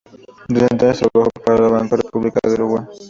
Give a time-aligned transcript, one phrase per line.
[0.49, 2.85] Desde entonces trabajó para el Banco República de Uruguay.